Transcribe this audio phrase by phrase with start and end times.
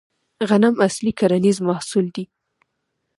[0.49, 2.25] غنم اصلي کرنیز محصول دی